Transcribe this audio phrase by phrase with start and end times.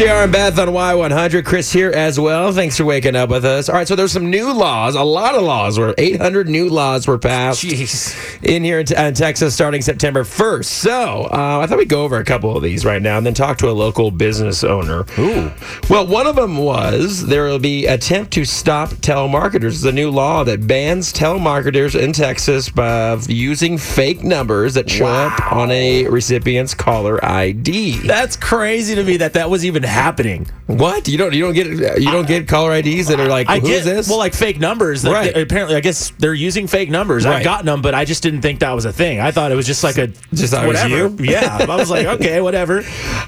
[0.00, 1.44] JR and Beth on Y100.
[1.44, 2.52] Chris here as well.
[2.52, 3.68] Thanks for waking up with us.
[3.68, 4.94] All right, so there's some new laws.
[4.94, 8.42] A lot of laws were 800 new laws were passed Jeez.
[8.42, 10.64] in here in, Te- in Texas starting September 1st.
[10.64, 13.34] So uh, I thought we'd go over a couple of these right now and then
[13.34, 15.04] talk to a local business owner.
[15.18, 15.52] Ooh.
[15.90, 19.72] Well, one of them was there will be attempt to stop telemarketers.
[19.72, 25.08] It's a new law that bans telemarketers in Texas by using fake numbers that show
[25.08, 27.98] up on a recipient's caller ID.
[27.98, 30.46] That's crazy to me that that was even happening.
[30.66, 31.66] What you don't you don't get
[32.00, 34.08] you don't get caller IDs that are like I who get this?
[34.08, 35.02] well, like fake numbers.
[35.02, 35.34] That Right.
[35.34, 37.26] they- apparently, I guess they're using fake numbers.
[37.26, 37.36] Right.
[37.38, 39.20] I've gotten them, but I just didn't think that was a thing.
[39.20, 41.22] I thought it was just like a Just thought it was whatever.
[41.22, 41.30] you?
[41.32, 42.82] Yeah, I was like, okay, whatever.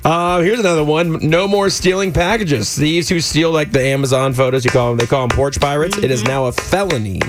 [0.05, 1.29] Uh, here's another one.
[1.29, 2.77] No more stealing packages.
[2.77, 4.99] Thieves who steal like the Amazon photos, you call them.
[4.99, 5.97] They call them porch pirates.
[5.99, 7.21] It is now a felony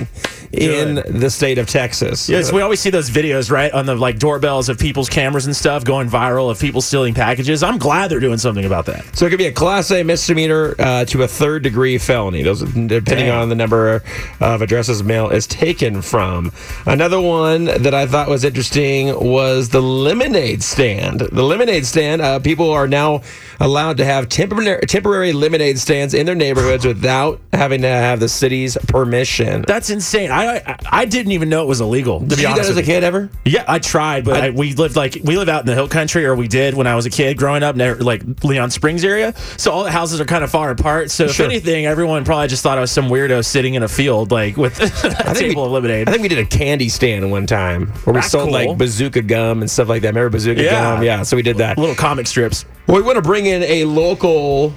[0.52, 1.06] in Good.
[1.20, 2.28] the state of Texas.
[2.28, 5.54] Yes, we always see those videos, right, on the like doorbells of people's cameras and
[5.54, 7.62] stuff going viral of people stealing packages.
[7.62, 9.04] I'm glad they're doing something about that.
[9.16, 12.42] So it could be a class A misdemeanor uh, to a third degree felony.
[12.42, 13.30] Those depending Dang.
[13.30, 14.02] on the number
[14.40, 16.52] of addresses mail is taken from.
[16.86, 21.20] Another one that I thought was interesting was the lemonade stand.
[21.20, 22.22] The lemonade stand.
[22.22, 23.22] Uh, people are now
[23.60, 28.28] allowed to have temporary temporary lemonade stands in their neighborhoods without having to have the
[28.28, 29.64] city's permission.
[29.66, 30.30] That's insane.
[30.30, 32.20] I I, I didn't even know it was illegal.
[32.20, 32.94] Did you do that as a with you.
[32.94, 33.30] kid ever?
[33.44, 36.24] Yeah, I tried, but I, we lived like we live out in the hill country,
[36.26, 39.34] or we did when I was a kid growing up, near, like Leon Springs area.
[39.56, 41.10] So all the houses are kind of far apart.
[41.10, 41.46] So Sure.
[41.46, 44.56] if anything, everyone probably just thought I was some weirdo sitting in a field, like
[44.56, 46.08] with a table we- of lemonade.
[46.08, 48.52] I think we did a candy stand one time where we That's sold cool.
[48.52, 50.08] like bazooka gum and stuff like that.
[50.08, 50.94] Remember bazooka Yeah.
[50.96, 51.02] gum?
[51.02, 51.78] Yeah, so we did that.
[51.78, 52.53] Little comic strips.
[52.86, 54.72] Well, we want to bring in a local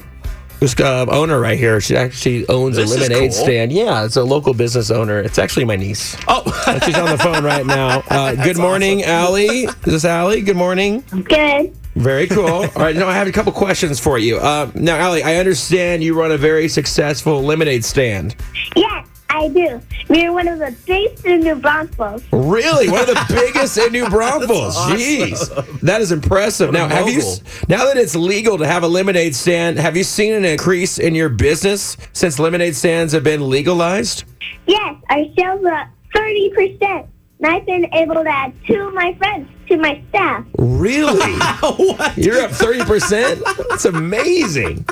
[0.59, 1.79] this uh, owner right here.
[1.79, 3.43] She actually owns This a lemonade cool.
[3.43, 3.71] stand.
[3.71, 5.19] Yeah, it's a local business owner.
[5.19, 6.17] It's actually my niece.
[6.27, 6.41] Oh,
[6.85, 8.03] she's on the phone right now.
[8.17, 9.65] Uh, good morning, Allie.
[9.65, 10.41] Is this Allie?
[10.41, 11.03] Good morning.
[11.23, 11.75] Good.
[11.95, 12.47] Very cool.
[12.47, 14.37] All right, now I have a couple questions for you.
[14.37, 18.35] Uh, now, Allie, I understand you run a very successful lemonade stand.
[18.75, 19.81] Yes, I do.
[20.09, 22.23] We're one of the biggest in New Braunfels.
[22.31, 24.75] Really, one of the biggest in New Braunfels.
[24.75, 26.71] Jeez, that is impressive.
[26.71, 27.21] Now, have you
[27.67, 29.77] now that it's legal to have a lemonade stand?
[29.79, 34.23] Have you seen an increase in your business since lemonade stands have been legalized?
[34.65, 37.07] Yes, our sales are up 30%.
[37.39, 40.43] And I've been able to add two of my friends to my staff.
[40.57, 41.33] Really?
[41.59, 42.17] what?
[42.17, 43.43] You're up thirty percent.
[43.69, 44.85] That's amazing.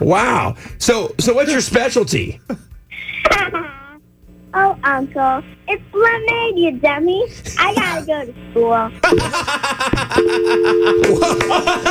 [0.00, 0.56] Wow.
[0.78, 2.40] So, so what's your specialty?
[4.54, 7.24] Oh, Uncle, it's lemonade, you dummy.
[7.58, 8.90] I gotta go to school.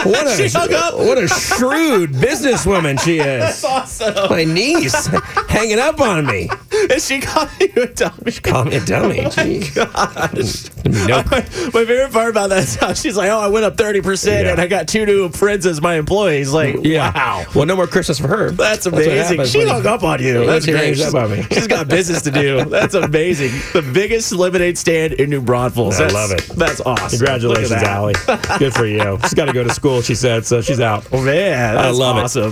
[0.05, 0.97] What a She hung up.
[0.97, 3.63] what a shrewd businesswoman she is.
[3.63, 4.29] Awesome.
[4.29, 5.07] My niece
[5.47, 6.49] hanging up on me.
[6.89, 8.31] And she called you a dummy.
[8.41, 9.25] Call me a dummy.
[9.25, 9.59] Oh Gee.
[9.73, 10.69] Gosh.
[10.83, 11.25] Mm, nope.
[11.73, 14.45] My favorite part about that is how she's like, "Oh, I went up thirty percent,
[14.45, 14.51] Yeah.
[14.53, 17.11] and I got two new friends as my employees." Like, mm, Yeah.
[17.13, 18.51] wow, Well, no more Christmas for her.
[18.51, 19.17] that's amazing.
[19.17, 20.45] happens she hung up on you.
[20.45, 20.95] That's great.
[20.97, 21.43] She's, up on me.
[21.51, 22.65] she's got business to do.
[22.65, 23.51] That's amazing.
[23.73, 25.95] The biggest lemonade stand in New Braunfels.
[25.95, 26.47] I That's- love it.
[26.57, 27.09] That's awesome.
[27.17, 27.71] Congratulations.
[27.71, 28.13] Allie.
[28.59, 29.17] Good for you.
[29.23, 31.05] She's got to go to school, she said, so she's out.
[31.11, 32.21] Oh, man, I that's love it.
[32.23, 32.51] awesome.